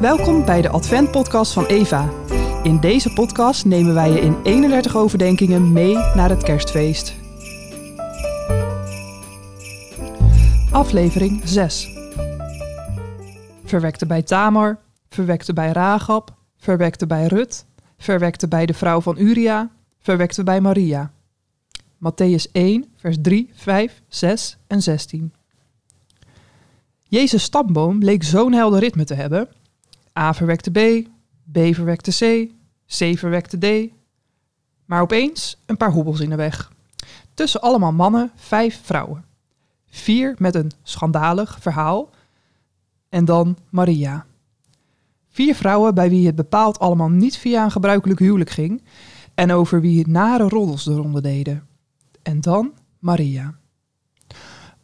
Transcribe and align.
Welkom 0.00 0.44
bij 0.44 0.62
de 0.62 0.68
Advent-podcast 0.68 1.52
van 1.52 1.66
Eva. 1.66 2.10
In 2.62 2.80
deze 2.80 3.12
podcast 3.12 3.64
nemen 3.64 3.94
wij 3.94 4.10
je 4.10 4.20
in 4.20 4.42
31 4.42 4.96
overdenkingen 4.96 5.72
mee 5.72 5.94
naar 5.94 6.28
het 6.28 6.42
kerstfeest. 6.42 7.14
Aflevering 10.70 11.40
6. 11.44 11.88
Verwekte 13.64 14.06
bij 14.06 14.22
Tamar, 14.22 14.80
verwekte 15.08 15.52
bij 15.52 15.72
Ragab, 15.72 16.34
verwekte 16.56 17.06
bij 17.06 17.26
Rut, 17.26 17.66
verwekte 17.98 18.48
bij 18.48 18.66
de 18.66 18.74
vrouw 18.74 19.00
van 19.00 19.18
Uria, 19.18 19.70
verwekte 19.98 20.42
bij 20.42 20.60
Maria. 20.60 21.12
Matthäus 21.96 22.50
1, 22.52 22.84
vers 22.96 23.16
3, 23.22 23.50
5, 23.54 24.02
6 24.08 24.58
en 24.66 24.82
16. 24.82 25.32
Jezus' 27.02 27.42
stamboom 27.42 27.98
bleek 27.98 28.22
zo'n 28.22 28.52
helder 28.52 28.80
ritme 28.80 29.04
te 29.04 29.14
hebben. 29.14 29.48
A 30.20 30.34
verwekte 30.34 30.70
B, 30.70 31.08
B 31.52 31.74
verwekte 31.74 32.10
C, 32.10 32.50
C 32.86 33.18
verwekte 33.18 33.58
D. 33.58 33.92
Maar 34.84 35.00
opeens 35.00 35.62
een 35.66 35.76
paar 35.76 35.90
hobbels 35.90 36.20
in 36.20 36.30
de 36.30 36.36
weg. 36.36 36.72
Tussen 37.34 37.60
allemaal 37.60 37.92
mannen, 37.92 38.30
vijf 38.34 38.80
vrouwen. 38.82 39.24
Vier 39.86 40.34
met 40.38 40.54
een 40.54 40.70
schandalig 40.82 41.58
verhaal. 41.60 42.10
En 43.08 43.24
dan 43.24 43.56
Maria. 43.70 44.26
Vier 45.28 45.54
vrouwen 45.54 45.94
bij 45.94 46.10
wie 46.10 46.26
het 46.26 46.34
bepaald 46.34 46.78
allemaal 46.78 47.08
niet 47.08 47.36
via 47.36 47.64
een 47.64 47.70
gebruikelijk 47.70 48.20
huwelijk 48.20 48.50
ging. 48.50 48.82
En 49.34 49.52
over 49.52 49.80
wie 49.80 50.08
nare 50.08 50.48
roddels 50.48 50.84
de 50.84 50.94
ronde 50.94 51.20
deden. 51.20 51.66
En 52.22 52.40
dan 52.40 52.72
Maria. 52.98 53.54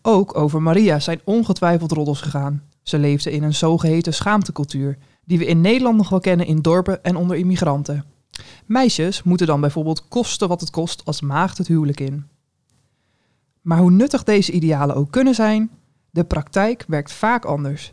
Ook 0.02 0.36
over 0.36 0.62
Maria 0.62 1.00
zijn 1.00 1.20
ongetwijfeld 1.24 1.92
roddels 1.92 2.20
gegaan. 2.20 2.62
Ze 2.82 2.98
leefde 2.98 3.32
in 3.32 3.42
een 3.42 3.54
zogeheten 3.54 4.14
schaamtecultuur, 4.14 4.98
die 5.26 5.38
we 5.38 5.46
in 5.46 5.60
Nederland 5.60 5.96
nog 5.96 6.08
wel 6.08 6.20
kennen 6.20 6.46
in 6.46 6.62
dorpen 6.62 7.04
en 7.04 7.16
onder 7.16 7.36
immigranten. 7.36 8.04
Meisjes 8.66 9.22
moeten 9.22 9.46
dan 9.46 9.60
bijvoorbeeld 9.60 10.08
kosten 10.08 10.48
wat 10.48 10.60
het 10.60 10.70
kost 10.70 11.04
als 11.04 11.20
maagd 11.20 11.58
het 11.58 11.66
huwelijk 11.66 12.00
in. 12.00 12.26
Maar 13.60 13.78
hoe 13.78 13.90
nuttig 13.90 14.24
deze 14.24 14.52
idealen 14.52 14.96
ook 14.96 15.10
kunnen 15.10 15.34
zijn, 15.34 15.70
de 16.10 16.24
praktijk 16.24 16.84
werkt 16.88 17.12
vaak 17.12 17.44
anders. 17.44 17.92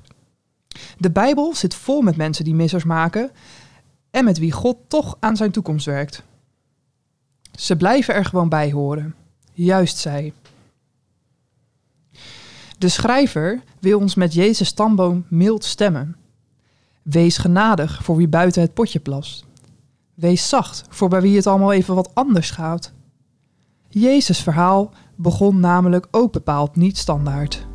De 0.98 1.12
Bijbel 1.12 1.56
zit 1.56 1.76
vol 1.76 2.02
met 2.02 2.16
mensen 2.16 2.44
die 2.44 2.56
missers 2.56 2.84
maken 2.84 3.32
en 4.12 4.26
met 4.26 4.38
wie 4.38 4.52
God 4.52 4.78
toch 4.88 5.18
aan 5.20 5.38
zijn 5.38 5.52
toekomst 5.52 5.86
werkt. 5.86 6.24
Ze 7.60 7.76
blijven 7.76 8.14
er 8.14 8.26
gewoon 8.26 8.50
bij 8.50 8.72
horen. 8.72 9.16
Juist 9.54 9.98
zij. 9.98 10.34
De 12.78 12.90
schrijver 12.90 13.62
wil 13.80 14.00
ons 14.00 14.16
met 14.16 14.34
Jezus 14.34 14.68
stamboom 14.68 15.26
mild 15.28 15.64
stemmen. 15.64 16.16
Wees 17.04 17.38
genadig 17.38 18.04
voor 18.04 18.16
wie 18.16 18.28
buiten 18.28 18.62
het 18.62 18.74
potje 18.74 19.00
plast. 19.00 19.46
Wees 20.14 20.50
zacht 20.50 20.84
voor 20.90 21.10
bij 21.10 21.22
wie 21.22 21.36
het 21.36 21.48
allemaal 21.48 21.72
even 21.72 21.96
wat 21.96 22.10
anders 22.14 22.52
gaat. 22.52 22.94
Jezus' 23.88 24.40
verhaal 24.40 24.92
begon 25.16 25.60
namelijk 25.60 26.08
ook 26.12 26.32
bepaald 26.32 26.76
niet 26.76 26.98
standaard. 26.98 27.68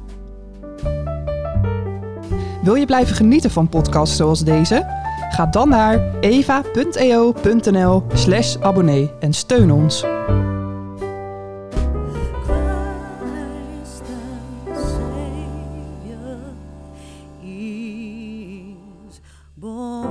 Wil 2.62 2.74
je 2.74 2.86
blijven 2.86 3.16
genieten 3.16 3.50
van 3.50 3.68
podcasts 3.68 4.16
zoals 4.16 4.44
deze? 4.44 5.06
Ga 5.30 5.46
dan 5.46 5.68
naar 5.68 6.18
eva.eo.nl/slash 6.20 8.56
abonnee 8.56 9.10
en 9.20 9.32
steun 9.32 9.70
ons. 9.70 10.04
Born. 19.60 20.07